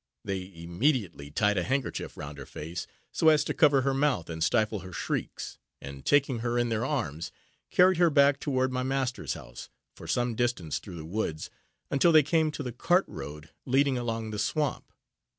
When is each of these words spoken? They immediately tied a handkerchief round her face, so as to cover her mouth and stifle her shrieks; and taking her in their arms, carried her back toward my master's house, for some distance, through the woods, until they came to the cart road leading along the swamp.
They 0.25 0.51
immediately 0.55 1.29
tied 1.29 1.59
a 1.59 1.63
handkerchief 1.63 2.17
round 2.17 2.39
her 2.39 2.45
face, 2.47 2.87
so 3.11 3.29
as 3.29 3.43
to 3.43 3.53
cover 3.53 3.81
her 3.83 3.93
mouth 3.93 4.31
and 4.31 4.43
stifle 4.43 4.79
her 4.79 4.91
shrieks; 4.91 5.59
and 5.79 6.03
taking 6.03 6.39
her 6.39 6.57
in 6.57 6.69
their 6.69 6.83
arms, 6.83 7.31
carried 7.69 7.97
her 7.99 8.09
back 8.09 8.39
toward 8.39 8.71
my 8.71 8.81
master's 8.81 9.35
house, 9.35 9.69
for 9.93 10.07
some 10.07 10.33
distance, 10.33 10.79
through 10.79 10.97
the 10.97 11.05
woods, 11.05 11.51
until 11.91 12.11
they 12.11 12.23
came 12.23 12.49
to 12.49 12.63
the 12.63 12.71
cart 12.73 13.05
road 13.07 13.49
leading 13.67 13.95
along 13.95 14.31
the 14.31 14.39
swamp. 14.39 14.91